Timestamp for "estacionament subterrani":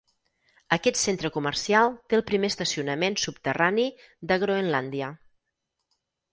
2.55-3.87